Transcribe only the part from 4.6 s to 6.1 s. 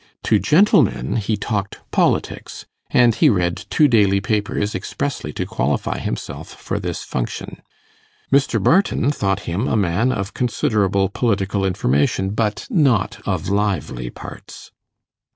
expressly to qualify